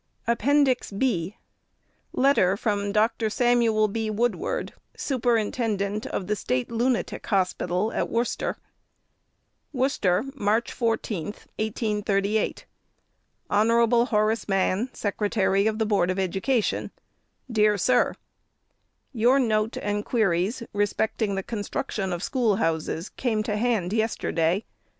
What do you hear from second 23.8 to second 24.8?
yesterday.